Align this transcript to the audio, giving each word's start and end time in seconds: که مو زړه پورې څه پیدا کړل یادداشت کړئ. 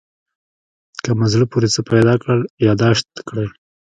که 1.03 1.11
مو 1.17 1.25
زړه 1.33 1.45
پورې 1.51 1.67
څه 1.73 1.81
پیدا 1.91 2.13
کړل 2.21 2.41
یادداشت 2.67 3.07
کړئ. 3.27 3.47